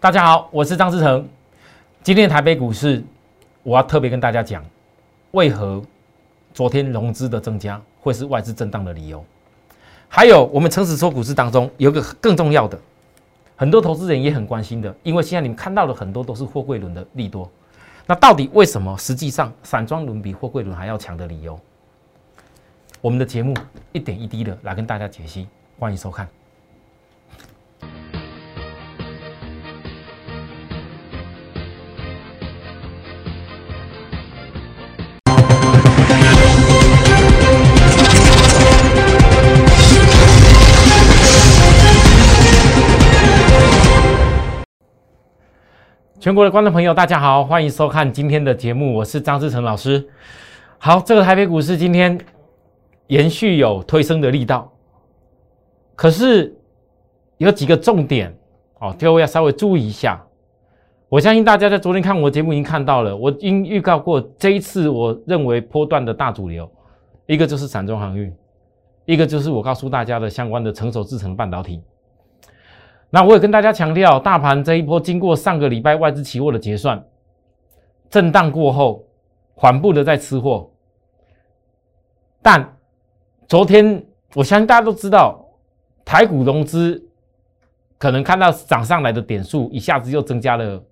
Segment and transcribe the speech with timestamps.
[0.00, 1.28] 大家好，我是张志成。
[2.04, 3.02] 今天的台北股市，
[3.64, 4.64] 我要特别跟大家讲，
[5.32, 5.82] 为何
[6.54, 9.24] 昨天融资的增加会是外资震荡的理由。
[10.08, 12.78] 还有，我们诚实说股市当中有个更重要的，
[13.56, 17.50] 很多投资人也很关心的，因为现在你们看到的很多都是货柜轮的利多。
[18.06, 18.96] 那到底为什么？
[18.98, 21.58] 实际上，散装轮比货柜轮还要强的理由，
[23.00, 23.52] 我们的节目
[23.90, 25.48] 一点一滴的来跟大家解析。
[25.76, 26.37] 欢迎收看。
[46.28, 50.06] 全国的观众朋友，大家好，欢迎收看今天的节目，我是张志成老师。
[50.76, 52.20] 好，这个台北股市今天
[53.06, 54.70] 延续有推升的力道，
[55.96, 56.54] 可是
[57.38, 58.30] 有几个重点
[58.78, 60.22] 哦，各位要稍微注意一下。
[61.08, 66.70] 我相信大家在昨天看我节目已经看到了，我已预告过这一次我认为波段的大主流，
[67.24, 68.30] 一个就是散装航运，
[69.06, 71.80] 一个就是我告诉大家的相关的成熟制成半导体。
[73.10, 77.02] 那我也跟大家强调，大盘这一波经过上个礼拜外资期货的结算，
[78.10, 79.06] 震荡过后，
[79.54, 80.70] 缓步的在吃货。
[82.42, 82.76] 但
[83.46, 85.42] 昨天我相信大家都知道，
[86.04, 87.02] 台股融资
[87.96, 90.82] 可能看到涨上来的点数一下子又增加了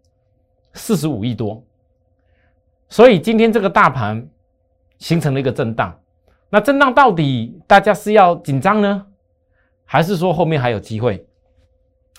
[0.72, 1.62] 四十五亿多，
[2.88, 4.26] 所以今天这个大盘
[4.98, 5.94] 形成了一个震荡。
[6.48, 9.06] 那震荡到底大家是要紧张呢，
[9.84, 11.25] 还是说后面还有机会？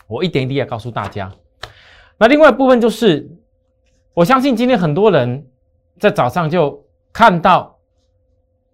[0.07, 1.31] 我一点一滴的告诉大家，
[2.17, 3.29] 那另外一部分就是，
[4.13, 5.45] 我相信今天很多人
[5.99, 7.77] 在早上就看到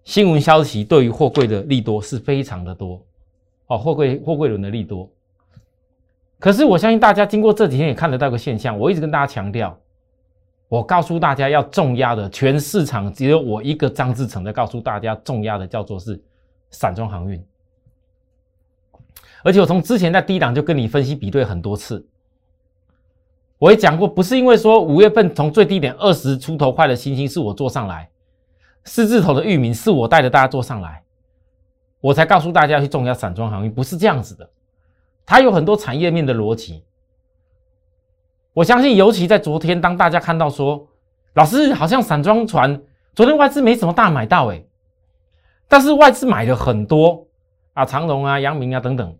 [0.04, 3.04] 新闻消息，对于货柜的利多是非常的多
[3.66, 5.10] 哦，货柜货柜轮的利多。
[6.38, 9.76] 可是我相信大家经过这几天也看得到个现象，我一直跟大家强调，
[10.68, 16.22] 我告诉大家要重压的，全市场只有我一个张志成在告诉大家重压的叫做是
[16.70, 17.42] 散装航运。
[19.44, 22.04] 而且我从之前在低档就跟你分析比对很多次，
[23.58, 28.08] 我也讲过，不是因为说五月份从最低点二十出头块的星星是我做上来，
[28.84, 31.02] 四字头的域名是我带着大家做上来，
[32.00, 34.48] 我才告诉大家去重压散装航运，不是这样子的，
[35.26, 36.82] 它有很多产业面的逻辑。
[38.54, 40.88] 我相信，尤其在昨天，当大家看到说，
[41.34, 42.80] 老师好像散装船
[43.14, 44.64] 昨天外资没什么大买到哎，
[45.68, 47.26] 但是外资买了很多
[47.74, 49.14] 啊，长荣啊、阳明啊等等。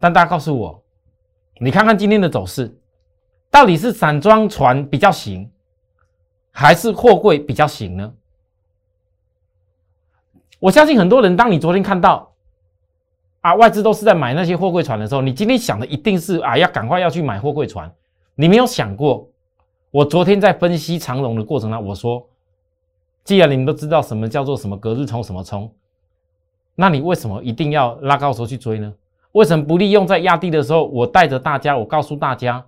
[0.00, 0.82] 但大家告诉我，
[1.60, 2.74] 你看看今天的走势，
[3.50, 5.48] 到底是散装船比较行，
[6.50, 8.12] 还是货柜比较行呢？
[10.58, 12.32] 我相信很多人，当你昨天看到
[13.42, 17.92] 啊外资都是在买那些货柜船的时候，你今天想的一定是啊要赶快要去买货柜船。
[18.34, 19.28] 你没有想过，
[19.90, 22.26] 我昨天在分析长龙的过程中，我说，
[23.22, 25.70] 既然你们都知道什么叫做什么隔日冲什么冲，
[26.74, 28.94] 那你为什么一定要拉高时候去追呢？
[29.32, 30.86] 为什么不利用在压低的时候？
[30.86, 32.64] 我带着大家，我告诉大家，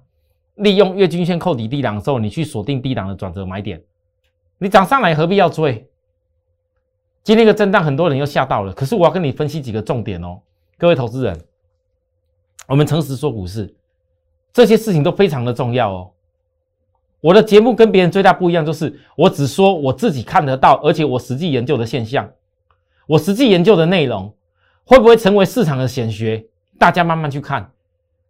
[0.57, 3.83] 利用月均线扣底低档的时候，你去锁定低档的转折买点。
[4.59, 5.89] 你涨上来何必要追？
[7.25, 8.73] 今天一个震荡，很多人又吓到了。
[8.73, 10.41] 可是我要跟你分析几个重点哦，
[10.79, 11.41] 各位投资人，
[12.69, 13.75] 我们诚实说股市，
[14.53, 16.11] 这些事情都非常的重要哦。
[17.21, 22.29] 我的节目跟别人最大不一样，就是我只说我自己看得到，而且我实际研究的现象，
[23.07, 24.33] 我实际研究的内容，
[24.85, 26.45] 会不会成为市场的显学？
[26.83, 27.71] 大家慢慢去看，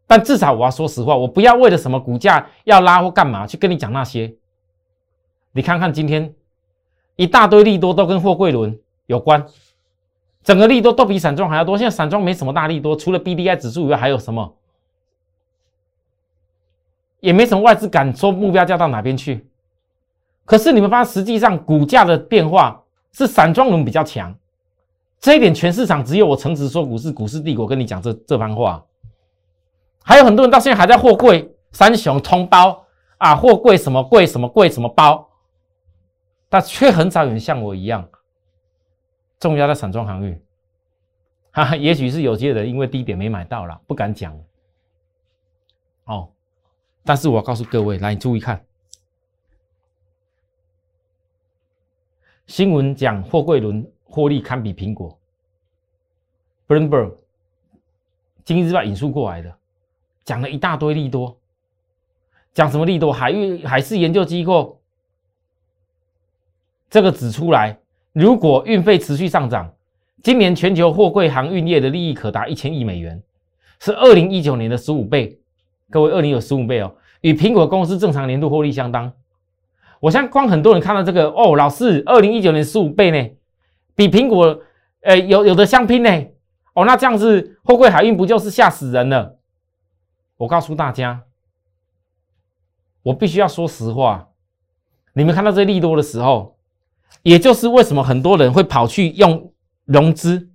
[0.06, 4.34] 但至少我要说实话，我不要为了什么股价要拉或干嘛去跟你讲那些。
[5.52, 6.34] 你看看今天
[7.16, 9.42] 一大堆利多都跟货柜轮有关，
[10.42, 11.78] 整个利多都比散装还要多。
[11.78, 14.54] 现在散装没什么大利多，除了 B D I 指数以外，还有什么？
[17.20, 19.46] 也没什么外资敢说目标价到哪边去。
[20.44, 22.82] 可是你们发现，实际上股价的变化
[23.12, 24.34] 是散装轮比较强。
[25.22, 28.84] 这一点，全市场只有我诚实说股市，股市帝国跟你讲这这番话。
[30.03, 32.85] 还有很多人到现在还在货柜三雄通包
[33.19, 35.31] 啊，货柜什么贵什么贵什么包，
[36.49, 38.06] 但却很少有人像我一样
[39.38, 40.43] 重压在散装航运。
[41.52, 44.37] 哈哈，也许是有些人因为低点没买到了，不敢讲。
[46.06, 46.32] 哦，
[47.05, 48.67] 但是我要告诉各位，来，你注意看，
[52.49, 53.88] 新闻讲货柜轮。
[54.14, 55.19] 获利堪比苹果
[56.69, 57.12] ，Bloomberg
[58.44, 59.55] 经济日报引述过来的，
[60.25, 61.38] 讲了一大堆利多，
[62.53, 63.12] 讲什么利多？
[63.12, 64.81] 海运海事研究机构
[66.91, 67.79] 这个指出来，
[68.12, 69.73] 如果运费持续上涨，
[70.23, 73.23] 今年全球货柜航运业的利益可达一千亿美元，
[73.79, 75.38] 是二零一九年的十五倍，
[75.91, 79.12] 各位，二零有十五倍哦，与苹果公司正常年度获利相当。
[80.00, 83.31] 我相信光很多人看到这个哦，老师，二零一九年十五倍呢，
[83.94, 84.61] 比苹果，
[85.03, 86.26] 呃，有有的相拼呢。
[86.74, 89.38] 哦，那这样子，货柜海运不就是吓死人了？
[90.38, 91.22] 我告诉大家，
[93.02, 94.28] 我必须要说实话。
[95.14, 96.56] 你们看到这利多的时候，
[97.22, 99.52] 也就是为什么很多人会跑去用
[99.84, 100.50] 融资，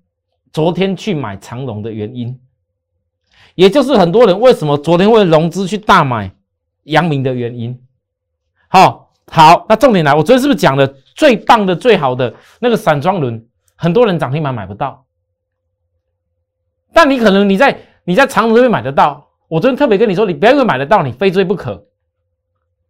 [0.51, 2.39] 昨天去买长龙的原因。
[3.55, 6.35] 也就是很多人为什么昨天会融资去大买
[6.83, 7.79] 阳明的原因。
[8.67, 13.47] 好，好，那重点来，我昨天是不是讲了最棒的、最好的那个散装轮？
[13.75, 15.06] 很多人涨停板买不到，
[16.93, 19.27] 但你可能你在你在长隆这边买得到。
[19.47, 21.85] 我昨天特别跟你说，你不要因为买得到，你非追不可。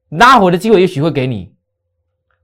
[0.10, 1.54] 拉回的机会也许会给你，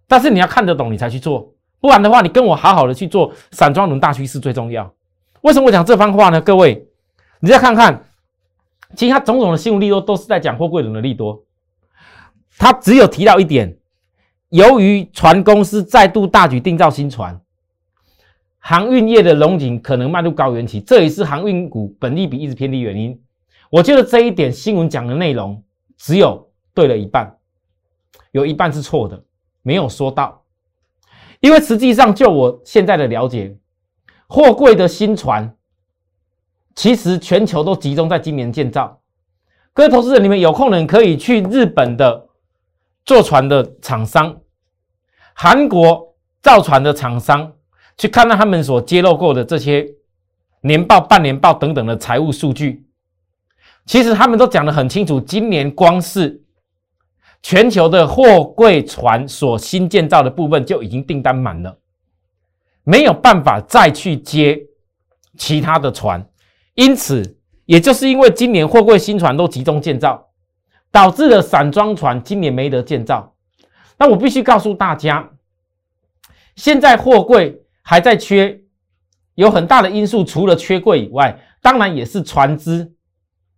[0.08, 1.54] 但是你要看得懂，你才去做。
[1.80, 4.94] 不然的话，你跟我好好的去做散装轮大趋势最重要。
[5.42, 6.40] 为什么我讲这番话呢？
[6.40, 6.88] 各位，
[7.40, 8.06] 你再看看。
[8.96, 11.44] 其实他种种的新闻利多都是在讲货柜轮的利多，
[12.60, 13.76] 他只有提到一点，
[14.50, 17.42] 由于船公司再度大举订造新船，
[18.66, 23.22] 航运业的龙井可能迈入高原期，这也是航运股本利比一直偏低原因。
[23.70, 25.62] 我觉得这一点新闻讲的内容
[25.98, 27.38] 只有对了一半，
[28.32, 29.22] 有一半是错的，
[29.64, 30.42] 没有说到。
[31.42, 33.54] 因为实际上就我现在的了解，
[34.28, 35.54] 货柜的新船。
[36.74, 38.98] 其实全球都集中在今年建造。
[39.74, 42.30] 各位投资人，你们有空的可以去日本的
[43.04, 44.40] 坐船的厂商、
[45.34, 47.52] 韩国造船的厂商，
[47.98, 49.88] 去看到他们所揭露过的这些
[50.62, 52.86] 年报、半年报等等的财务数据。
[53.86, 56.42] 其实他们都讲得很清楚，今年光是
[57.42, 61.78] 全球的货柜船所新建造的部分就已经订单满了，
[62.84, 64.60] 没有办法再去接
[65.38, 66.26] 其他的船。
[66.76, 70.30] 因此，也就是因为今年货柜新船都集中建造，
[70.90, 73.36] 导致了散装船今年没得建造。
[73.98, 75.30] 那我必须告诉大家，
[76.56, 78.60] 现在货柜还在缺，
[79.36, 82.92] 有很大的因素，除了缺柜以外，当然也是船只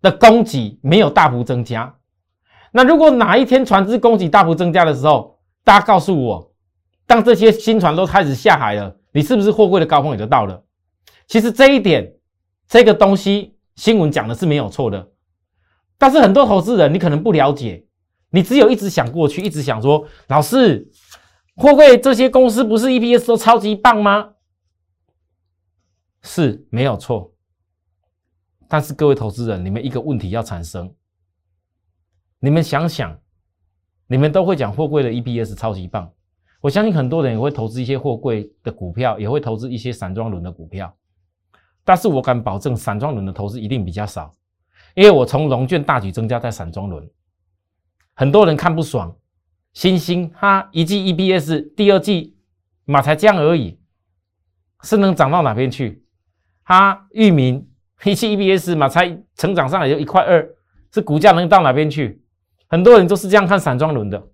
[0.02, 1.96] 的供给没有大幅增加。
[2.74, 6.52] 那如果哪一天船只供给大幅增加的时候，大家告诉我，
[7.08, 10.62] 当这些新船都开始下海了，你是不是货柜的高峰也就到了？
[11.28, 12.12] 其实这一点。
[12.68, 15.12] 这个东西新闻讲的是没有错的，
[16.00, 17.86] 但是很多投资人你可能不了解，
[18.32, 20.90] 你只有一直想过去，一直想说，老师，
[21.56, 24.34] 货柜这些公司不是 EPS 都超级棒吗？
[26.22, 27.32] 是没有错，
[28.68, 30.94] 但是各位投资人，你们一个问题要产生，
[32.40, 33.18] 你们想想，
[34.08, 36.12] 你们都会讲货柜的 EPS 超级棒，
[36.60, 40.94] 我相信很多人也会投资一些货柜的股票，也会投资一些散装轮的股票。
[41.84, 44.34] 但是我敢保证，散装轮的投资一定比较少，
[44.96, 47.08] 因为我从融券大举增加在散装轮，
[48.16, 49.16] 很多人看不爽，
[49.76, 52.38] 新兴哈一季 EPS 第二季
[52.86, 53.78] 马才这样而已，
[54.82, 56.02] 是能涨到哪边去？
[56.64, 57.68] 哈域名
[58.06, 60.48] 一季 EPS 马才成长上来就一块二，
[60.94, 62.24] 是股价能到哪边去？
[62.68, 64.30] 很多人都是这样看散装轮的，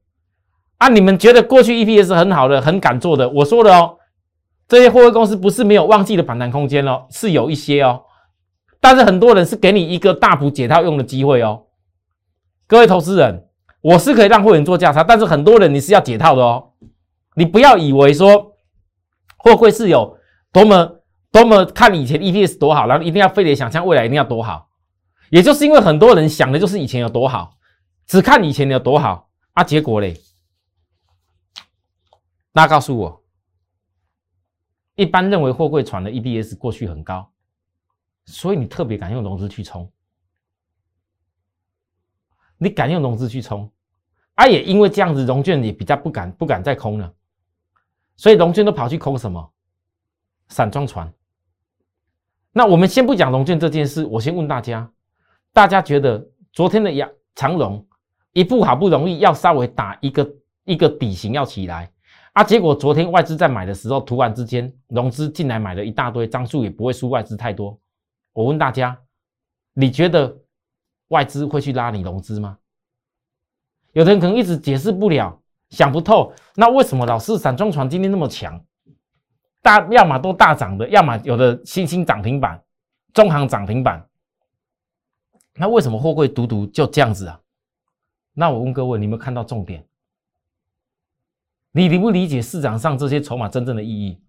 [0.77, 3.97] 啊，你们觉得过去 EPS 很好的，很敢做的，我说的哦。
[4.67, 8.03] 这些货柜公司不是没有旺季的反弹空间哦，是有一些哦，
[8.79, 11.65] 但是很多人是给你一个大幅解套用的机会哦。
[12.67, 13.47] 各位投资人，
[13.81, 16.73] 我是可以让会员做价差，但是很多人你是要解套的哦。
[17.35, 18.55] 你不要以为说
[19.37, 20.17] 货柜是有
[20.51, 24.69] 多么多么看以前 EPS 多好，然后一定要非得想象未来一定要多好。
[25.29, 27.57] 也就是因为很多人想的就是以前有多好，
[28.05, 30.19] 只看以前有多好啊，结果嘞，
[32.51, 33.23] 那告诉我。
[34.95, 37.31] 一般认为货柜船的 EPS 过去很高，
[38.25, 39.89] 所以你特别敢用融资去冲，
[42.63, 43.67] 你敢用融资去冲，
[44.35, 47.11] 啊也因为这样子融券也比较不敢不敢再空了，
[48.15, 49.51] 所以融券都跑去空什么
[50.49, 51.11] 散装船。
[52.51, 54.87] 那我们先不讲融券这件事，我先问大家，
[55.51, 57.83] 大家觉得昨天的阳长融
[58.33, 60.33] 一步好不容易要稍微打一个
[60.65, 61.91] 一个底型要起来。
[62.33, 62.41] 啊！
[62.43, 67.77] 结果昨天外资在买的时候，突然之间融资进来买了一大堆，张数也不会输外资太多。
[68.31, 68.97] 我问大家，
[69.73, 70.33] 你觉得
[71.11, 72.57] 外资会去拉你融资吗？
[73.93, 76.33] 有的人可能一直解释不了，想不透。
[76.55, 78.59] 那为什么老是散装船今天那么强？
[79.61, 82.63] 大要么都大涨的，要么有的新兴涨停板、
[83.13, 84.07] 中行涨停板。
[85.55, 87.39] 那为什么货柜独独就这样子啊？
[88.33, 89.85] 那我问各位，你有没有看到重点？
[91.73, 94.21] 你理不理解市场上这些筹码真正的意义？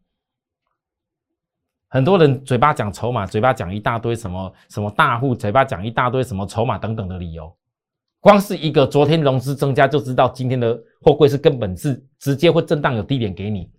[1.93, 7.55] 很多人嘴巴讲筹码，嘴巴讲一大堆什么什么大户，嘴巴讲一大堆什么筹码等等的理由，
[8.19, 13.71] 光是一个昨天融资增加就知道今天的货柜是根本是直接会震荡有低点给你，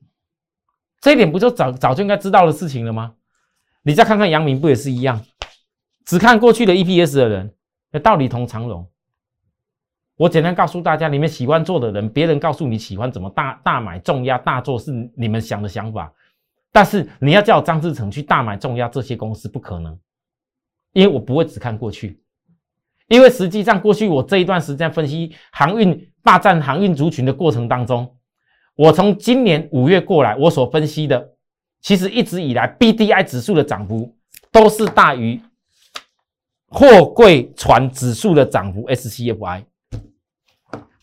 [1.02, 3.16] 这一点不就早早就应该知道的事情了吗？
[3.82, 5.20] 你再看看阳明不也是一样？
[6.06, 7.52] 只看过去的 EPS 的人，
[7.92, 8.88] 那道理同长荣。
[10.18, 16.14] 我简单告诉大家，你们喜欢做的人，别人告诉你喜欢怎么大大买重压大做是你们想的想法，
[16.74, 19.98] 但是你要叫张志成去大买重压这些公司不可能，
[20.92, 22.20] 因为我不会只看过去。
[23.08, 28.18] 因为实际上，过去我这一段时间分析航运霸占航运族群的过程当中，
[28.76, 31.36] 我从今年五月过来，我所分析的，
[31.82, 34.18] 其实一直以来 B D I 指数的涨幅
[34.52, 35.40] 都是大于
[36.70, 39.66] 货柜船指数的涨幅 S C F I。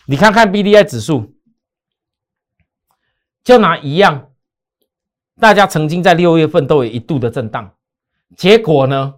[0.07, 1.33] 你看看 B D I 指数，
[3.45, 4.30] 就拿一样，
[5.41, 7.75] 大家曾经在六月份都有一度的震荡，
[8.37, 9.15] 结果呢，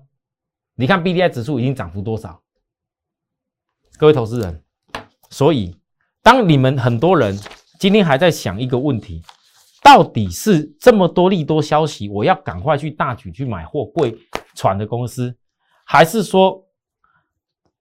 [0.76, 2.41] 你看 B D I 指数已经涨幅多少？
[3.99, 4.62] 各位投资人，
[5.31, 5.76] 所以
[6.23, 7.37] 当你们很多人
[7.81, 9.21] 今天还在想一个问题，
[9.83, 14.17] 到底是这么多利多消息，我要赶快去大举去买货柜
[14.55, 15.37] 船的公司，
[15.85, 16.64] 还是说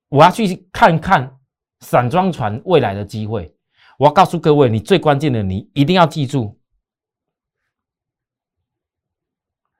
[0.09, 1.31] 我要去看看
[1.81, 3.55] 散装船未来的机会？
[3.99, 6.59] 我要告诉各位，你最关键的，你一定要记住，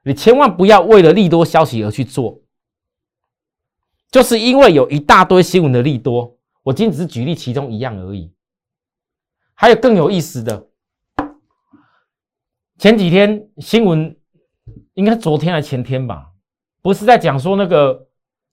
[0.02, 2.40] 你千万不要为了利多消息而去做。
[4.10, 8.30] 就是因为有一大堆新闻的利多，我今天只是举例其中一样而已。
[9.54, 10.66] 还有更有意思的，
[12.78, 14.16] 前几天新闻
[14.94, 16.32] 应该昨天还前天吧，
[16.82, 18.08] 不是在讲说那个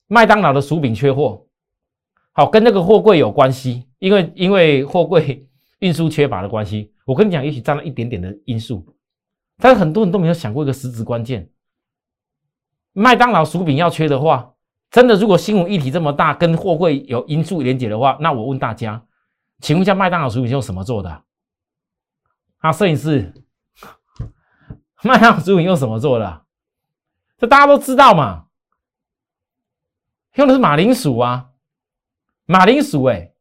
[0.07, 1.45] 麦当劳的薯饼缺货，
[2.31, 5.47] 好跟那个货柜有关系，因为因为货柜
[5.79, 6.93] 运输缺乏的关系。
[7.05, 8.85] 我跟你讲，也许占了一点点的因素，
[9.59, 11.51] 但是很多人都没有想过一个实质关键，
[12.93, 14.53] 麦当劳薯饼要缺的话。
[14.91, 19.05] 真的，如果新闻议题这么大，跟货柜有因素连结的话，那我问大家，
[19.61, 21.25] 请问一下，麦当劳薯饼是用什么做的？
[22.57, 23.31] 啊，摄影师，
[25.03, 26.41] 麦当劳薯饼用什么做的？
[27.37, 28.47] 这大家都知道嘛，
[30.33, 31.49] 用的是马铃薯啊，
[32.45, 33.31] 马铃薯哎，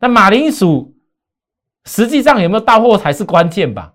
[0.00, 0.96] 那马铃薯
[1.84, 3.94] 实际上有没有到货才是关键吧？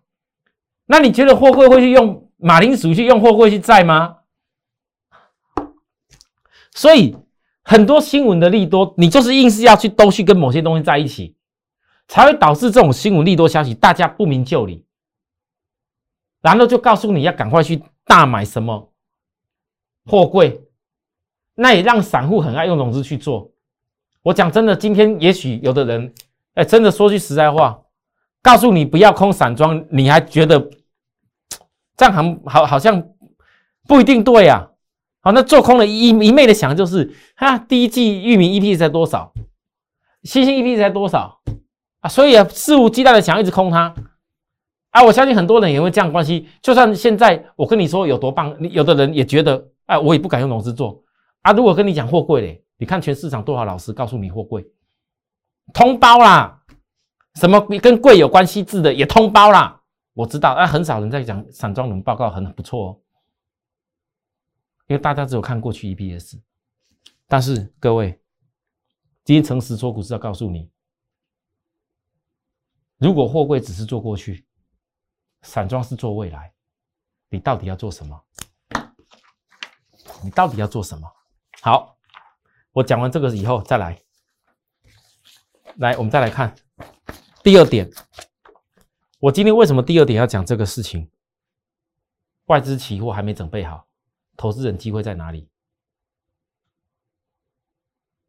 [0.85, 4.17] 那你觉得货柜会去用马铃薯去用货柜去载吗？
[6.71, 7.15] 所以
[7.63, 11.35] 很多新闻的利多，你就是硬是要去都去跟某些东西在一起，
[12.07, 14.85] 才会导致这种新闻利多消息大家不明就里，
[16.41, 18.91] 然后就告诉你要赶快去大买什么
[20.05, 20.61] 货柜，
[21.55, 23.51] 那也让散户很爱用融资去做。
[24.21, 26.13] 我讲真的，今天也许有的人，
[26.55, 27.81] 哎，真的说句实在话，
[28.45, 30.69] 告诉你不要空散装，你还觉得
[31.97, 33.03] 这样很好，好像
[33.87, 34.69] 不一定对呀。
[35.21, 39.33] 好，那做空的一一昧的想就是，哈，第一季玉米 EP 才多少，
[40.21, 41.39] 新兴 EP 才多少
[42.01, 42.07] 啊？
[42.07, 43.95] 所以啊，肆无忌惮的想一直空它
[44.91, 45.01] 啊！
[45.01, 46.47] 我相信很多人也会这样关系。
[46.61, 51.01] 就算现在我跟你说有多棒，你有的人也觉得，哎，我也不敢用融资做
[51.41, 51.51] 啊。
[51.51, 54.63] 如果跟你讲货柜嘞，你看全市场多少老师告诉你货柜
[55.73, 56.61] 通包啦，
[57.35, 59.81] 什么跟贵有关系字的也通包啦。
[60.13, 63.01] 我知道，啊，很少人在讲散装轮报告很不错哦。
[64.87, 66.39] 因为大家只有看过去 EPS，
[67.27, 68.21] 但是各位，
[69.23, 70.69] 今天诚实说股市要告诉你，
[72.97, 74.45] 如果货柜只是做过去，
[75.41, 76.53] 散装是做未来，
[77.29, 78.23] 你到底要做什么？
[80.23, 81.11] 你到底要做什么？
[81.61, 81.97] 好，
[82.71, 84.01] 我讲完这个以后再来，
[85.75, 86.55] 来我们再来看
[87.45, 87.87] 第二点。
[89.19, 91.07] 我今天为什么第二点要讲这个事情？
[92.45, 93.87] 外资期货还没准备好。
[94.35, 95.47] 投资人机会在哪里？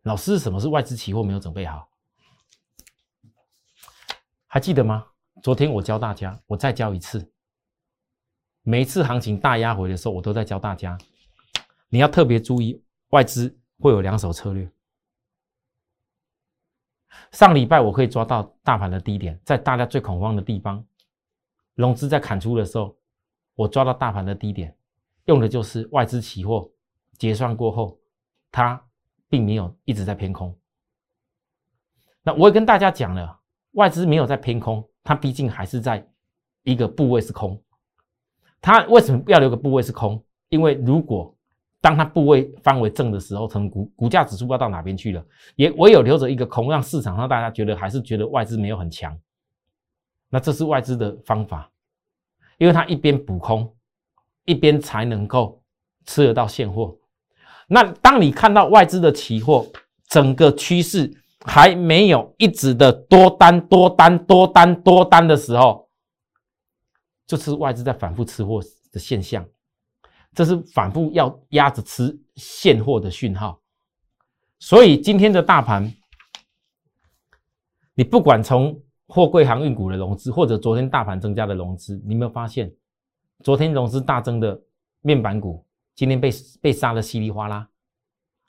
[0.02, 1.88] 老师，什么是外资期货没有准备好？
[4.46, 5.06] 还记得吗？
[5.42, 7.32] 昨天我教大家，我再教一次。
[8.61, 10.99] 每一次行情大压回的时候，我都在教大家，
[11.88, 14.70] 你要特别注意，外资会有两手策略。
[17.32, 20.85] 上礼拜我可以抓到大盘的低点，在大家最恐慌的地方，
[21.75, 22.96] 融资在砍出的时候，
[23.54, 24.75] 我抓到大盘的低点。
[25.26, 26.70] 用的就是外资期货
[27.18, 27.99] 结算过后，
[28.52, 28.80] 它
[29.28, 30.56] 并没有一直在偏空。
[32.23, 33.38] 那我也跟大家讲了，
[33.73, 36.08] 外资没有在偏空，它毕竟还是在
[36.62, 37.61] 一个部位是空。
[38.61, 40.25] 它为什么要留个部位是空？
[40.49, 41.36] 因为如果
[41.87, 45.25] 当它部位翻为正的时候，成股股价指数不知道到哪边去了，
[45.55, 49.16] 也唯有留着一个空，让市场上大家觉得还是觉得外资没有很强。
[50.28, 51.71] 那这是外资的方法，
[52.59, 53.73] 因为它一边补空。
[54.49, 55.61] 一边才能够
[56.05, 56.97] 吃得到现货。
[57.66, 59.66] 那当你看到外资的期货
[60.09, 65.88] 整个趋势还没有一直的多单、多单、多单、多单的时候，
[67.26, 68.62] 就是外资在反复吃货
[68.93, 69.45] 的现象，
[70.37, 73.59] 这是反复要压着吃现货的讯号。
[74.59, 75.90] 所以今天的大盘，
[77.95, 82.71] 你不管从货柜航运股的融资，或者昨天大盘增加的融资，你有没有发现，
[83.43, 84.61] 昨天融资大增的
[85.00, 85.64] 面板股，
[85.95, 87.71] 今天被被杀的稀里哗啦，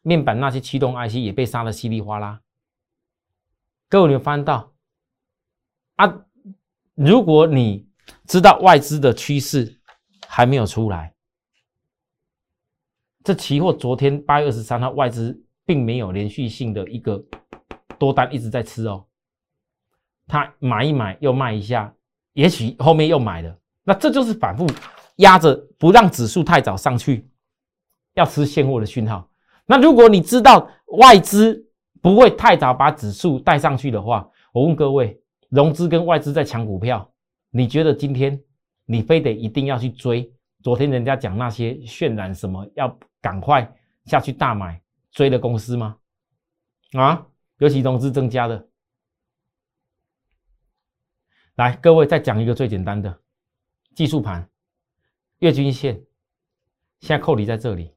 [0.01, 2.41] 面板那些驱动 IC 也被杀的稀里哗啦。
[3.87, 4.73] 各位，你有发现到
[5.95, 6.25] 啊？
[6.95, 7.87] 如果你
[8.25, 9.79] 知道外资的趋势
[10.27, 11.13] 还没有出来，
[13.27, 17.21] 这期货昨天八月二十三号外资并没有连续性的一个
[17.99, 19.03] 多单一直在吃哦。
[20.27, 21.93] 他买一买又卖一下，
[22.31, 23.53] 也许后面又买了，
[23.83, 24.65] 那这就是反复
[25.17, 27.29] 压着不让指数太早上去，
[28.13, 29.29] 要吃现货的讯号。
[29.65, 30.65] 那如果你知道
[30.97, 31.67] 外资
[32.01, 37.05] 不会太早把指数带上去的话，我问各位，融资跟外资在抢股票，
[37.51, 38.41] 你觉得今天
[38.85, 40.31] 你非得一定要去追？
[40.63, 44.81] 昨天人家讲那些渲染什么要赶快下去大买
[45.11, 45.97] 追的公司吗？
[46.93, 48.69] 啊，尤其融资增加的。
[51.55, 53.19] 来，各位再讲一个最简单的
[53.93, 54.49] 技术盘，
[55.39, 56.01] 月均线。
[57.01, 57.93] 现在扣底在这里，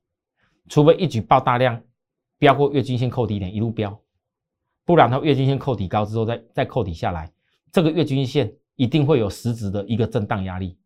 [0.69, 1.81] 除非一举爆大量，
[2.37, 4.03] 飙过月均线扣底点一路飙，
[4.85, 7.33] 不然它月均线扣底高之后再再扣底下来，
[7.71, 10.77] 这个月均线一定会有实质的一个震荡压力，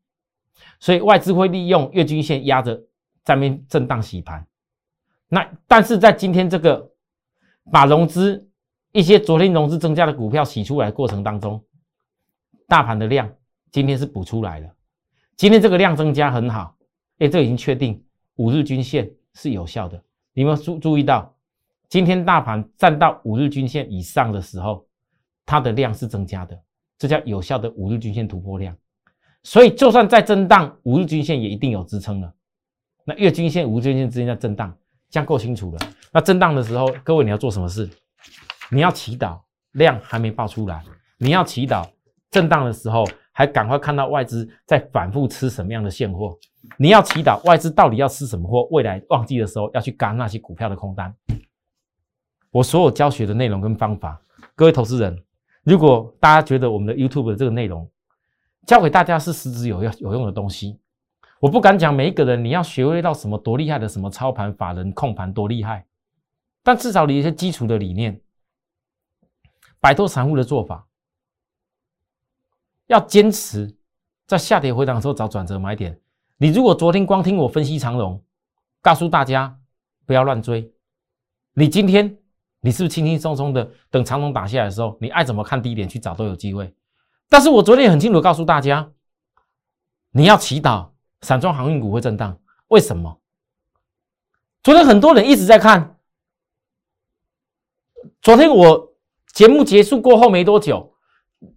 [0.80, 2.84] 所以外资会利用月均线压着
[3.24, 4.46] 在面震荡洗盘。
[5.28, 6.92] 那但是在今天这个
[7.72, 8.48] 把融资
[8.92, 11.62] 一些昨天融资增加的股票洗出来过程当中。
[12.66, 13.30] 大盘的量
[13.70, 14.74] 今天是补出来了，
[15.36, 16.74] 今天这个量增加很好，
[17.18, 18.02] 哎，这已经确定
[18.36, 20.02] 五日均线是有效的。
[20.32, 21.34] 你们注注意到，
[21.88, 24.86] 今天大盘站到五日均线以上的时候，
[25.44, 26.58] 它的量是增加的，
[26.98, 28.74] 这叫有效的五日均线突破量。
[29.42, 32.34] 所以就算再震荡，五日均线也一定有支撑了。
[33.04, 34.74] 那月均线、无均线之间在震荡，
[35.10, 35.78] 这样够清楚了。
[36.12, 37.88] 那震荡的时候，各位你要做什么事？
[38.70, 39.38] 你要祈祷
[39.72, 40.82] 量还没爆出来，
[41.18, 41.86] 你要祈祷。
[42.30, 46.36] 震荡的时候，还赶快看到外资在反复吃什么样的现货？
[46.76, 48.66] 你要祈祷外资到底要吃什么货？
[48.72, 51.14] 未来旺季的时候要去干那些股票的空单。
[52.50, 54.20] 我所有教学的内容跟方法，
[54.56, 55.22] 各位投资人，
[55.62, 57.88] 如果大家觉得我们的 YouTube 的这个内容
[58.66, 60.78] 教给大家是实质有要有用的东西，
[61.44, 65.84] 我不敢讲每一个人你要学会到什么多厉害的什么操盘法人控盘多厉害，
[66.62, 68.18] 但至少你一些基础的理念，
[69.78, 70.86] 摆脱散户的做法。
[72.86, 73.76] 要坚持
[74.26, 76.00] 在下跌回档的时候找转折买点。
[76.38, 78.24] 你如果昨天光听我分析长龙，
[78.80, 79.54] 告诉大家
[80.06, 80.72] 不要乱追，
[81.52, 82.16] 你今天
[82.60, 86.74] 你是不是轻轻松松的等长龙打下来的时候，你爱怎么看低点去找都有机会？
[87.28, 88.90] 但是我昨天很清楚告诉大家，
[90.10, 90.88] 你要祈祷
[91.24, 92.38] 散装航运股会震荡。
[92.68, 93.18] 为什么？
[94.62, 95.96] 昨天很多人一直在看，
[98.22, 98.92] 昨天我
[99.32, 100.94] 节目结束过后没多久，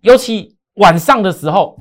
[0.01, 0.56] 尤其。
[0.77, 1.75] 晚上的时候，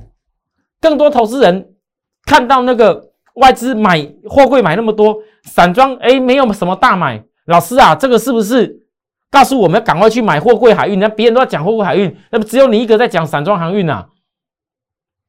[0.81, 1.75] 更多投资人
[2.23, 7.23] 看到那个外资买货柜买那么多散装，哎，没有什么大买。
[7.45, 8.87] 老师啊，这个是不是
[9.29, 10.99] 告诉我们要赶快去买货柜海运？
[10.99, 14.09] 那别人都在讲货柜海运，那么只有你一个在讲散装航运啊？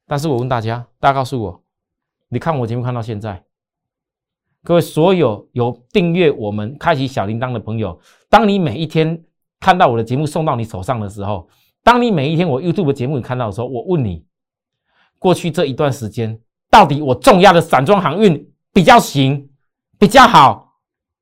[0.06, 1.62] 但是我问大家，大家告诉我，
[2.28, 3.44] 你看我节目看到现在，
[4.62, 9.24] 各位所有有订阅我们、开启小铃铛的朋友，当你每一天
[9.60, 11.48] 看到我的节目送到你手上的时候。
[11.84, 14.26] 当你每一天我 YouTube 节目你看到的时候，我问你，
[15.18, 16.38] 过去这一段时间
[16.68, 19.48] 到底我重压的散装航运比较行，
[19.98, 20.74] 比较好，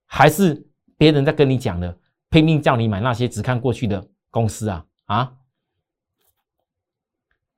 [0.06, 0.66] 还是
[0.96, 1.96] 别人在跟你讲的，
[2.30, 5.32] 拼命叫你买那些只看过去的公司啊啊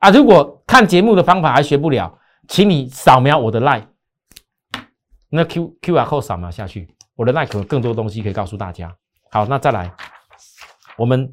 [0.00, 0.10] 啊！
[0.10, 3.86] 如果看节目的方法还学不了，请你扫描我的 Line，
[5.28, 8.96] 那 Q Q R code 扫描下去，我的 Line 可能更多东西可以告诉大家。
[9.30, 9.94] 好，那再来，
[10.96, 11.32] 我们。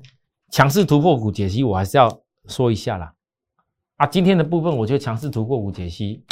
[0.51, 3.13] 强势突破股解析，我还是要说一下啦。
[3.97, 6.23] 啊，今天的部分，我觉得强势突破股解析，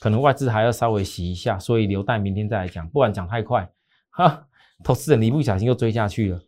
[0.00, 3.70] 可能外资还要稍微洗一下，所以留待明天再来讲，不然讲太快，
[4.08, 4.48] 哈，
[4.82, 6.40] 投资人一不小心又追下去了。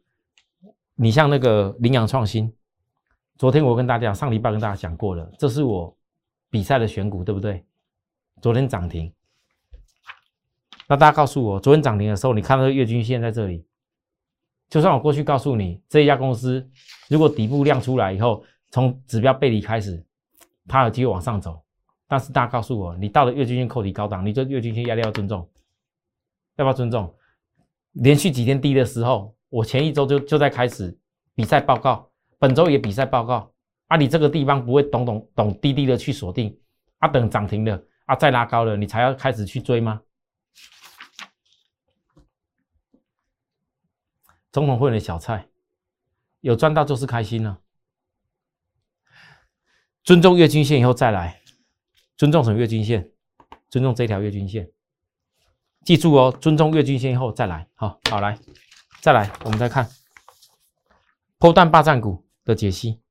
[0.97, 2.53] 你像那个羚羊创新，
[3.39, 5.97] 昨天我跟大家上礼拜跟大家讲过了，这是我
[6.53, 7.65] 比赛的选股，对不对？
[8.43, 9.11] 昨天涨停，
[10.87, 13.65] 那大家告诉我，昨天涨停的时候，你看到月均线在这里。
[14.69, 16.71] 就算我过去告诉你，这一家公司
[17.09, 20.05] 如果底部亮出来以后，从指标背离开始，
[20.69, 21.63] 它有机会往上走。
[22.07, 25.49] 但是大家告诉我，你到了月均线扣底高档，你这月均线压力要尊重，
[26.57, 27.15] 要不要尊重？
[27.93, 30.95] 连续几天低的时候，我前一周就就在开始
[31.35, 33.52] 比赛报告，本周也比赛报告。
[33.93, 36.59] 啊，你这个地方不会懂懂懂滴滴的去锁定，
[36.97, 40.01] 啊，等涨停了，啊，再拉高了，你才要开始去追吗？
[44.51, 45.47] 总统会的小菜，
[46.41, 47.59] 有赚到就是开心了。
[50.03, 51.43] 尊重月均线以后再来，
[52.17, 53.11] 尊重什么月均线？
[53.69, 54.71] 尊重这条月均线。
[55.85, 57.69] 记住哦，尊重月均线以后再来。
[57.75, 58.39] 好，好来，
[59.03, 59.87] 再来，我们再看
[61.37, 63.02] 波段霸占股的解析。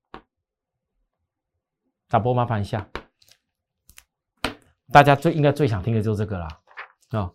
[2.12, 2.86] 打波麻烦一下，
[4.92, 6.62] 大家最应该最想听的就是这个啦。
[7.12, 7.32] 啊！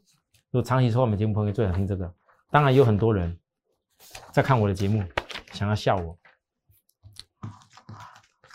[0.50, 2.14] 如果长期收我们节目朋友最想听这个，
[2.50, 3.40] 当然有很多人。
[4.30, 5.02] 在看我的节目，
[5.52, 6.18] 想要笑我。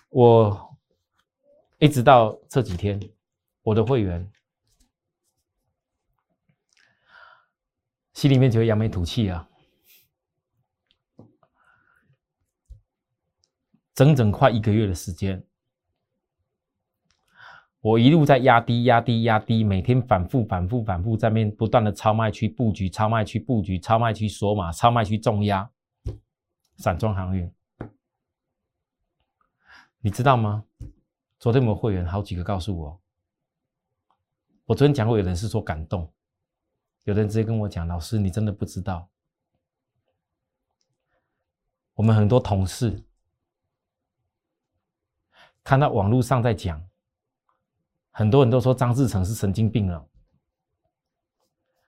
[0.09, 0.77] 我
[1.79, 2.99] 一直到这几天，
[3.63, 4.31] 我的会员
[8.13, 9.49] 心里面就会扬眉吐气啊！
[13.95, 15.43] 整整快一个月的时间。
[17.81, 25.67] 我一路在压低、压低、压低，每天反复、反复、反复在面不断的超卖区布局、超卖区布局、超卖区锁码、超卖区重压，
[26.77, 27.51] 散装航运，
[29.99, 30.63] 你知道吗？
[31.39, 33.01] 昨天我们会员好几个告诉我，
[34.65, 36.13] 我昨天讲过，有人是说感动，
[37.05, 39.09] 有人直接跟我讲，老师你真的不知道，
[41.95, 43.03] 我们很多同事
[45.63, 46.90] 看到网络上在讲。
[48.11, 50.05] 很多人都说张志成是神经病了。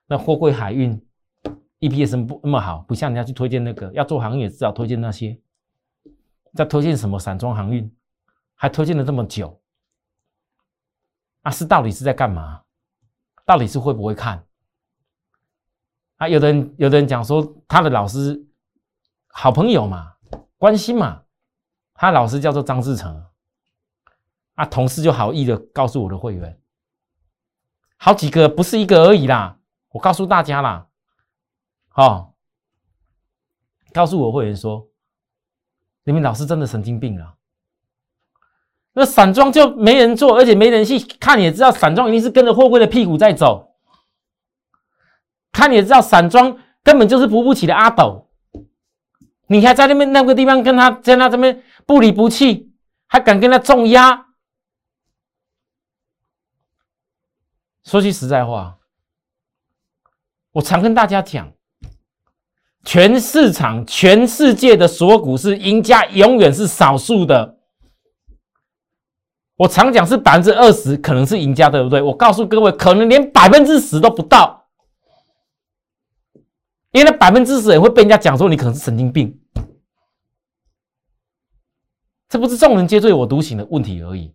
[0.06, 1.00] 那货柜海运
[1.80, 5.38] EPS 不那么好，不像人家去推荐那个要做航运，至少推荐那些。
[6.54, 7.90] 在推荐什么散装航运，
[8.54, 9.60] 还推荐了这么久，
[11.42, 12.62] 啊，是到底是在干嘛？
[13.44, 14.46] 到底是会不会看？
[16.16, 18.46] 啊，有的人有的人讲说他的老师
[19.26, 20.14] 好朋友嘛，
[20.56, 21.24] 关心嘛，
[21.92, 23.20] 他老师叫做张志成。
[24.54, 26.58] 啊，同事就好意的告诉我的会员，
[27.96, 29.58] 好几个不是一个而已啦。
[29.90, 30.86] 我告诉大家啦，
[31.94, 32.32] 哦，
[33.92, 34.88] 告诉我会员说，
[36.04, 37.34] 你们老师真的神经病了。
[38.92, 43.74] 那散装就没人做，而且没人去看，也知道散装一定是跟着货柜的屁股在走。
[45.50, 48.28] 看也知道，散装根本就是扶不起的阿斗。
[49.48, 52.72] 你还在那边那个地方跟他在那这边不离不弃，
[53.08, 54.26] 还敢跟他重压？
[57.84, 58.78] 说句实在话，
[60.52, 61.52] 我常跟大家讲，
[62.82, 67.58] 全市场、全世界的所有股市赢家永远是少数的。
[69.56, 72.00] 我常讲是百分之二十可能是赢家，对不对？
[72.00, 74.66] 我告诉各位，可能连百分之十都不到，
[76.92, 79.38] 因为那百分之十也会被人家讲说你可能是神经病。
[82.30, 84.34] 这不是众人皆醉我独醒的问题而已，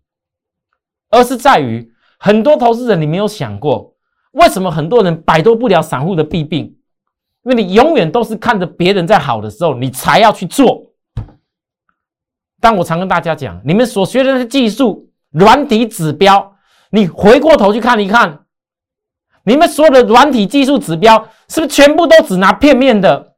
[1.10, 1.92] 而是在于。
[2.20, 3.94] 很多投资人，你没有想过，
[4.34, 6.76] 为什么很多人摆脱不了散户的弊病？
[7.46, 10.92] 因为你永远都是看着别人在好的时候，你才要去做。
[12.60, 16.56] 但我常跟大家讲，你们所学的那些技术、软体指标，
[16.92, 18.42] 你回过头去看一看，
[19.46, 23.36] 你们所有的软体技术指标，是不是全部都只拿片面的？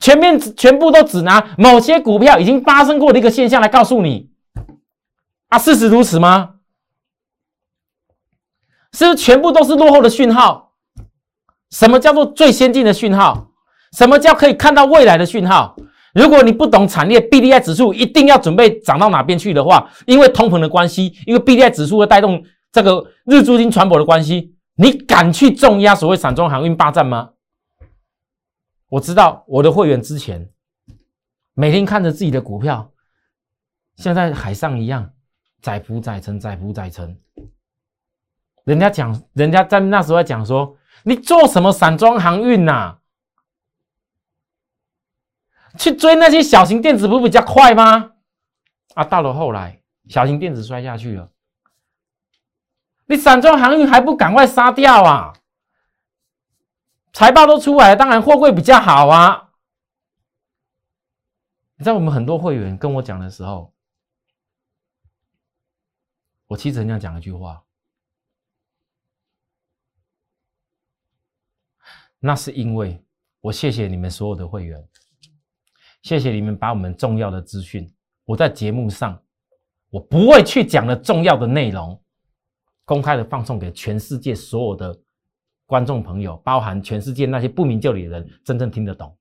[0.00, 4.28] 全面全部都只拿某些股票已经发生过的一个现象来告诉你？
[5.48, 6.53] 啊，事实如此吗？
[8.94, 10.72] 是不是全部都是落后的讯号？
[11.70, 13.50] 什么叫做最先进的讯号？
[13.92, 15.76] 什么叫可以看到未来的讯号？
[16.14, 27.30] 如果你不懂产业 B D I 指数一定要准备涨到哪边去的话，因为通膨的关系，因为 B D I 指数会带动这个日租金传播的关系，你敢去重压所谓散装航运霸占吗？
[28.90, 30.48] 我知道我的会员之前
[31.54, 32.92] 每天看着自己的股票，
[33.96, 35.10] 像在海上一样
[35.60, 37.18] 载浮载沉，载浮载沉。
[38.64, 42.98] 人家讲，人家在那时候讲说，你做什么散装航运呐？
[45.78, 48.12] 去追那些小型电子不比较快吗？
[48.94, 51.30] 啊，到了后来，小型电子摔下去了，
[53.06, 55.34] 你散装航运还不赶快杀掉啊？
[57.12, 59.50] 财报都出来了，当然货柜比较好啊。
[61.76, 63.74] 你在我们很多会员跟我讲的时候，
[66.46, 67.63] 我其实很想讲一句话。
[72.26, 72.98] 那是因为
[73.42, 74.82] 我谢谢你们所有的会员，
[76.00, 77.86] 谢谢你们把我们重要的资讯，
[78.24, 79.22] 我在节目上
[79.90, 82.00] 我不会去讲的重要的内容，
[82.86, 84.98] 公开的放送给全世界所有的
[85.66, 89.14] 观众朋友，包含全世界那些不明就里的人，真正听得懂。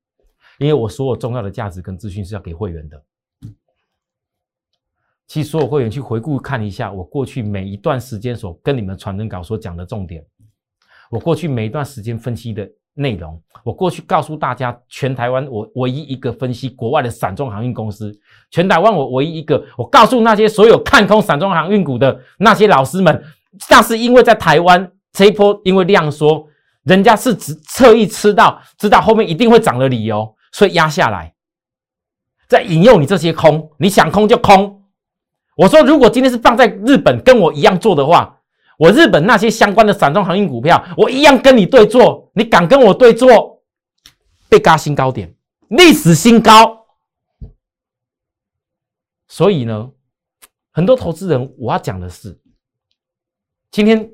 [0.57, 3.03] 因为我所有重要的价值跟资讯是要给会员的。
[5.27, 10.25] 其实所有会员去回顾看一下，我过去每一段时间所跟你们传真稿所讲的重点，
[11.11, 18.11] 我过去每一段时间分析的内容，我过去告诉大家，全台湾我唯一一个分析国外的散装航运公司，
[18.51, 23.23] 全台湾我唯一一个，我告诉那些所有看空散装航运股的那些老师们，
[23.69, 26.47] 那是因为在台湾这一波因为量缩，
[26.83, 31.33] 人家是只侧意吃到知道后面一定会涨的理由，所以压下来，
[32.47, 34.83] 在引诱你这些空，你想空就空。
[35.55, 38.39] 我说，如果今天是放在日本跟我一样做的话，
[38.77, 42.31] 我日本那些相关的散装航运股票，我一样跟你对做。
[42.33, 43.63] 你敢跟我对做，
[44.49, 45.35] 被嘎新高点，
[45.69, 46.85] 历史新高。
[49.27, 49.91] 所以呢，
[50.71, 52.39] 很多投资人，我要讲的是，
[53.71, 54.11] 今天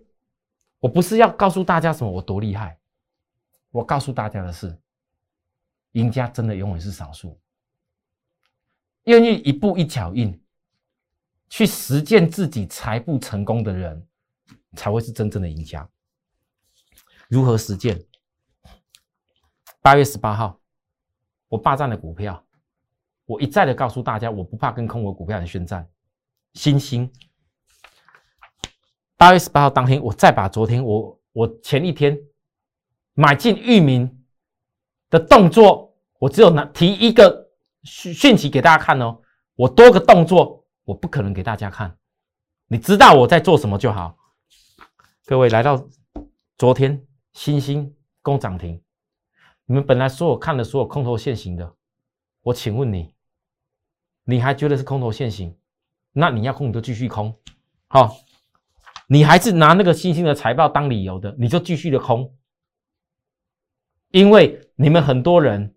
[0.79, 2.77] 我不是要告诉大家什么我多厉害，
[3.71, 4.77] 我告诉大家的是，
[5.93, 7.39] 赢家真的永远是少数，
[9.05, 10.39] 愿意一步一脚印。
[11.51, 14.07] 去实践自己财富成功的人，
[14.75, 15.87] 才会是真正的赢家。
[17.27, 18.03] 如何实践？
[19.81, 20.59] 八月十八号，
[21.47, 22.43] 我霸占了股票，
[23.25, 25.87] 我一再的告诉大家，我不怕跟空我股票人宣战。
[26.53, 27.11] 星星，
[29.17, 32.17] 八月十八号当天，我再把昨天我我前一天
[33.13, 34.23] 买进域名
[35.09, 37.49] 的动作，我只有拿提一个
[37.83, 39.21] 讯讯息给大家看哦，
[39.55, 40.57] 我多个动作。
[40.85, 41.95] 我不可能给大家看，
[42.65, 44.17] 你知道我在做什么就好。
[45.29, 45.87] 各位来到
[46.57, 48.81] 昨天，星星攻涨停，
[49.67, 51.71] 你们本来所有看的所有空头现行的，
[52.41, 53.13] 我请问你，
[54.23, 55.55] 你还觉得是空头现行？
[56.13, 57.31] 那你要空你就继续空，
[57.89, 58.17] 好，
[59.07, 62.33] 你还是拿那个星星的财报当理由的，你就继续的空，
[64.09, 65.75] 因为你们很多人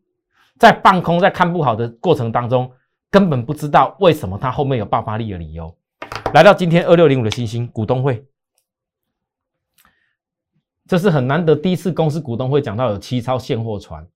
[0.58, 2.72] 在放空，在看不好的过程当中。
[3.10, 5.76] 根本不知道为什么它后面有爆发力的理由。
[6.32, 8.26] 来到今天二六零五的星星股东会，
[10.88, 14.06] 这是很难得第一次公司股东会讲到有七艘现货船，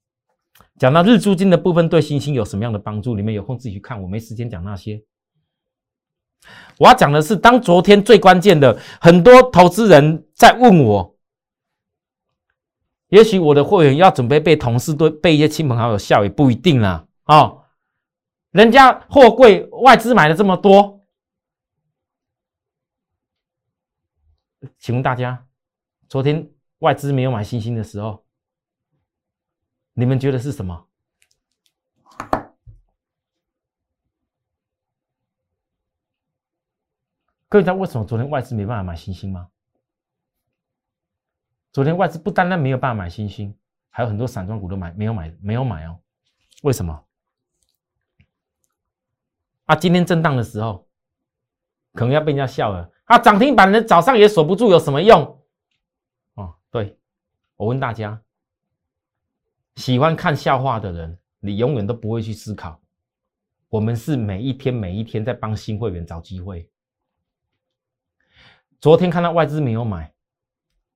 [0.79, 3.15] 讲到日租金的部分对星星有什么样的帮助？
[3.15, 5.03] 你们有空自己去看，我没时间讲那些。
[6.79, 11.17] 我要讲的是，当昨天最关键的，很多投资人在问我，
[13.09, 17.63] 也许我的会员要准备被同事对被一些亲朋好友笑，也不一定啦，哦。
[18.51, 21.05] 人家货柜外资买了这么多，
[24.79, 25.47] 请问大家，
[26.09, 26.49] 昨天
[26.79, 28.25] 外资没有买新兴的时候，
[29.95, 30.87] 你们觉得是什么？
[37.49, 39.49] 各位知道为什么昨天外资没办法买新兴吗？
[41.73, 43.57] 昨天外资不单单没有办法买新兴，
[43.89, 46.01] 还有很多散装股都买没有买没有买哦，
[46.63, 47.05] 为什么？
[49.65, 50.87] 啊，今天震荡的时候，
[51.95, 52.91] 可能要被人家笑了。
[53.05, 55.36] 啊，涨停板的早上也锁不住，有什么用？
[56.77, 56.95] 对，
[57.57, 58.23] 我问大家，
[59.77, 62.79] 喜欢看笑话的人，你永远都不会去思考。
[63.71, 66.69] 我们是每一天每一天在帮新会员找机会。
[68.79, 70.13] 昨天看到外资没有买，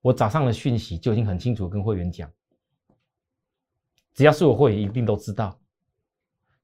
[0.03, 2.31] 我早上的讯息就已经很清楚跟会员讲，
[4.13, 5.59] 只要是我会员，一定都知道。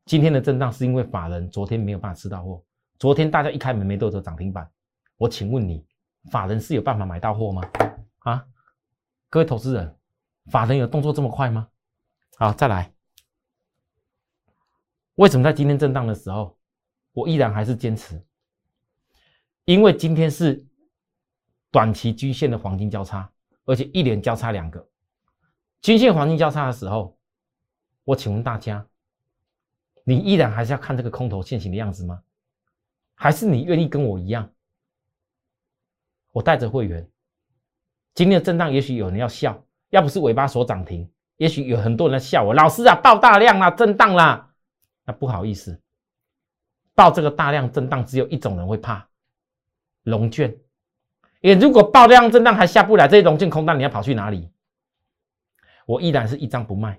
[0.05, 2.63] 今天的震荡是因为法人昨天没有办法吃到货，
[2.99, 4.71] 昨天大家一开门没多久涨停板，
[5.17, 5.87] 我请问你，
[6.31, 7.63] 法人是有办法买到货吗？
[8.19, 8.47] 啊，
[9.29, 9.99] 各位投资人，
[10.51, 11.69] 法人有动作这么快吗？
[12.37, 12.93] 好，再来，
[15.17, 16.57] 为什么在今天震荡的时候，
[17.13, 18.25] 我依然还是坚持？
[19.65, 20.65] 因为今天是
[21.71, 23.31] 短期均线的黄金交叉，
[23.65, 24.89] 而且一连交叉两个
[25.83, 27.19] 均线黄金交叉的时候，
[28.05, 28.87] 我请问大家。
[30.09, 32.23] 你依然还是要看这个空头现行的样子吗？
[33.17, 34.49] 还是你愿意跟我一样？
[36.31, 37.11] 我带着会员，
[38.17, 42.55] 今天的震荡，也许有人要笑，要不是尾巴锁涨停，也许有很多人在笑我。
[42.55, 44.55] 老师啊，爆大量啦，震荡啦，
[45.05, 45.79] 那不好意思，
[46.95, 49.07] 爆这个大量震荡，只有一种人会怕，
[50.05, 50.57] 龙卷。
[51.43, 54.51] 也如果爆量震荡还下不来，这些龙卷空单你要跑去哪里？
[55.85, 56.99] 我依然是一张不卖。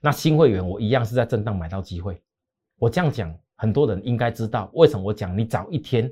[0.00, 2.22] 那新会员我一样是在震荡买到机会，
[2.78, 6.10] 我这样讲，很多人应该知道为什么我讲你早一天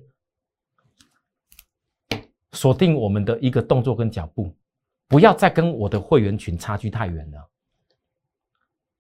[2.57, 4.53] 锁定我们的一个动作跟脚步，
[5.07, 7.49] 不要再跟我的会员群差距太远了。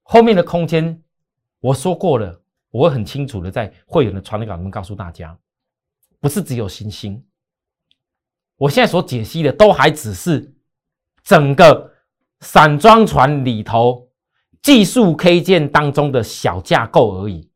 [0.02, 1.02] 后面的空间
[1.58, 2.40] 我说过了，
[2.70, 5.36] 我会很清楚的在会员的传递稿里面告诉大家，
[6.20, 7.24] 不是只有星星，
[8.56, 10.54] 我现在所解析的都还只是
[11.24, 11.90] 整个
[12.40, 14.04] 散装船里头。
[14.62, 17.48] 技术 K 线当中的小架构而已，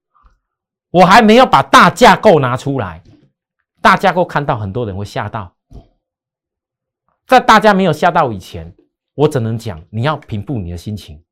[0.91, 3.03] 我还没有把大架构拿出来。
[3.81, 5.53] 大架构看到很多人会吓到，
[7.31, 8.75] 在大家没有吓到以前，
[9.15, 11.25] 我只能讲你要平复你的心情，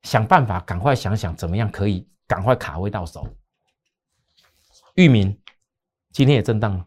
[0.00, 3.28] 想办法赶快想想怎么样可以赶快卡位到手。
[4.94, 5.38] 域名
[6.10, 6.86] 今天也震荡了，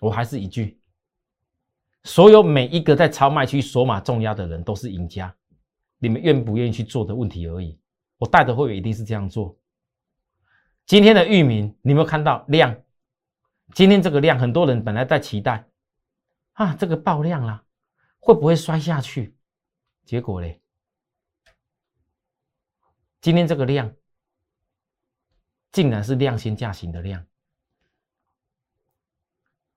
[0.00, 0.78] 我还是一句，
[2.04, 5.34] 所有每一个在超卖区锁码重压的人都是赢家，
[5.96, 7.80] 你们愿不愿意去做的问题而已。
[8.18, 9.56] 我带的会员一定是这样做。
[10.84, 12.76] 今天的域名，你有没有看到量？
[13.72, 15.64] 今天这个量，很多人本来在期待
[16.52, 17.64] 啊，这个爆量了，
[18.18, 19.36] 会不会摔下去？
[20.04, 20.60] 结果嘞，
[23.20, 23.94] 今天这个量，
[25.70, 27.24] 竟然是量先价型的量。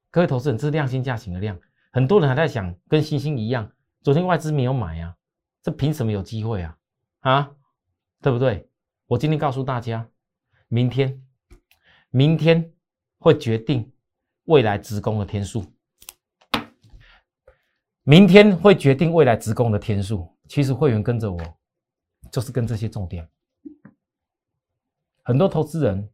[0.10, 1.60] 各位投资人，这是量先价型的量，
[1.92, 5.16] 很多人还在想，跟星星一样，昨天外资没有买啊，
[5.62, 6.78] 这凭什么有机会啊？
[7.20, 7.56] 啊，
[8.22, 8.70] 对不对？
[9.08, 10.10] 我今天告诉大家。
[10.68, 11.24] 明天，
[12.10, 12.74] 明天
[13.20, 13.94] 会决定
[14.46, 15.75] 未来职工的天数。
[18.08, 20.32] 明天会决定未来职工的天数。
[20.48, 21.39] 其实会员跟着我，
[22.32, 23.28] 就是跟这些重点。
[25.24, 26.08] 很多投资人，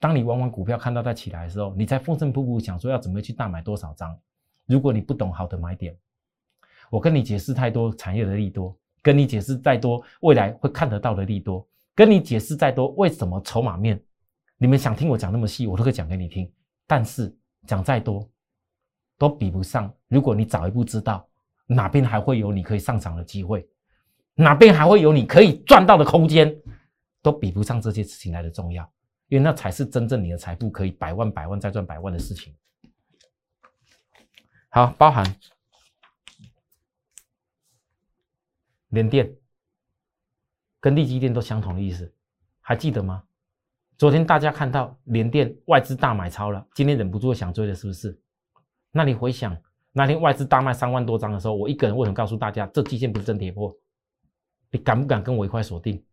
[0.00, 4.18] 当你玩完股票看到它起来的时候，你才风尘仆仆想说要准备去大买多少张。
[4.66, 5.96] 如果你不懂好的买点，
[6.90, 11.64] 我跟你解释太多产业的利多，跟你解释再多未来会看得到的利多。
[11.94, 14.02] 跟你解释再多，为什么筹码面？
[14.58, 16.52] 你们想听我讲那么细，我都可以讲给你听。
[16.88, 17.32] 但是
[17.68, 18.28] 讲再多，
[19.16, 19.94] 都比不上。
[20.08, 21.24] 如果你早一步知道
[21.66, 23.68] 哪边还会有你可以上涨的机会，
[24.34, 26.56] 哪边还会有你可以赚到的空间，
[27.22, 28.90] 都比不上这些事情来的重要。
[29.28, 32.54] 因为那才是真正你的财富可以百万、百万再赚百万的事情。
[34.68, 35.36] 好，包含
[38.88, 39.34] 联电。
[40.78, 42.14] 跟利基电都相同的意思，
[42.60, 43.24] 还记得吗？
[43.98, 48.16] 昨天大家看到联电外资大买超了，今天忍不住想追的，是不是？
[48.92, 49.56] 那你回想
[49.96, 53.74] 那天外资大卖三万多张的时候，我一个人为什么告诉大家这基线不是真跌破？
[54.70, 56.04] 你敢不敢跟我一块锁定？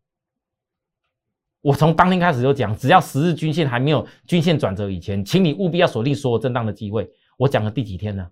[1.60, 7.12] 我从当天开始就讲，只要十日均线还没有均线转折以前，请你务必要锁定所有震荡的机会。
[7.36, 8.32] 我讲了第几天了？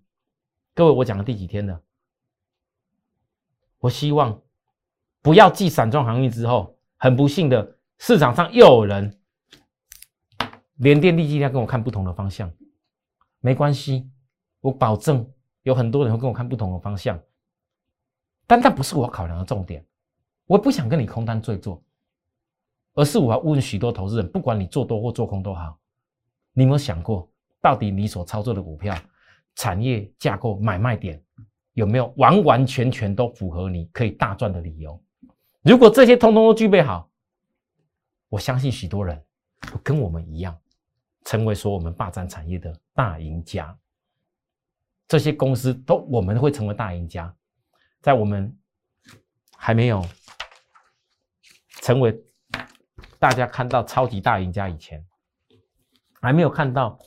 [0.74, 1.82] 各位，我讲了第几天了？
[3.80, 4.42] 我希望。
[5.24, 9.20] 不要继散装航运之后，很不幸的市场上又有人
[10.78, 12.52] 连电力计量跟我看不同的方向，
[13.40, 14.10] 没关系，
[14.62, 15.32] 我保证
[15.64, 17.20] 有很多人会跟我看不同的方向，
[18.48, 19.86] 但那不是我考量的重点，
[20.46, 21.82] 我不想跟你空单对做，
[22.94, 25.78] 而是我要问许多投资人，不管你做多或做空都好，
[26.54, 27.30] 你有没有想过，
[27.62, 28.96] 到底你所操作的股票
[29.56, 31.24] 产业架构买卖点
[31.74, 35.02] 有没有完完全全都符合你可以大赚的理由？
[35.62, 37.08] 如果这些通通都具备好，
[38.30, 39.24] 我相信许多人
[39.84, 40.58] 跟我们一样，
[41.26, 43.78] 成为说我们霸占产业的大赢家。
[45.12, 47.36] 这些公司都我们会成为大赢家，
[48.00, 48.58] 在我们
[49.58, 50.02] 还没有
[51.82, 52.18] 成为
[53.20, 55.06] 大家看到超级大赢家以前，
[56.22, 56.98] 还没有看到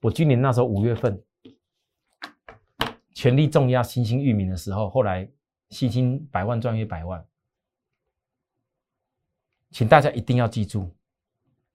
[0.00, 1.22] 我今年那时候五月份
[3.12, 5.30] 全力重压新兴域名的时候，后来
[5.68, 7.22] 新兴百万赚约百万。
[9.70, 10.96] 请大家一定要记住，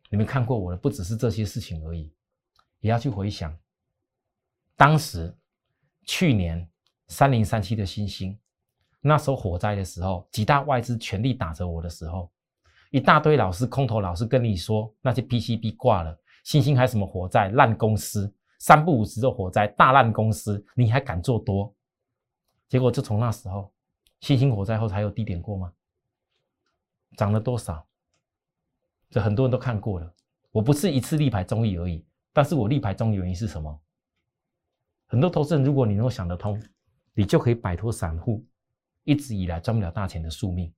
[0.10, 2.12] 你们看过我的不只是这些事情而已，
[2.80, 3.56] 也要去回想
[4.76, 5.38] 当时
[6.06, 6.68] 去年
[7.08, 8.38] 三零三七的星星，
[9.02, 12.32] 那时候火灾的时候，几大外资全力打着我的时候，
[12.91, 21.74] 一大堆老师空头老师跟你说那些 PCB 挂了，星星还什么火灾烂公司，三不五时的火灾大烂公司，你还敢做多？
[22.68, 23.72] 结果就从那时候，
[24.22, 25.72] 星星火灾后才有低点过吗？
[27.18, 27.86] 涨了多少？
[29.10, 30.13] 这很多人都看过了。
[30.52, 33.82] 我不是一次立牌中意而已，但是我立牌中原因是什么？
[35.08, 36.62] 很多投资人，如果你能够想得通，
[37.14, 38.45] 你就可以摆脱散户
[39.03, 40.72] 一直以来赚不了大钱的宿命。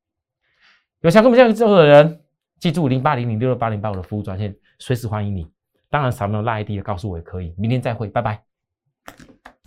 [1.02, 2.22] 有想跟我们这样做的人，
[2.60, 5.48] 记住零八零零六六八零八五的服务专线，随时欢迎你。
[5.90, 7.54] 当然，扫描拉 ID 的告诉我也可以。
[7.58, 8.44] 明天再会，拜拜。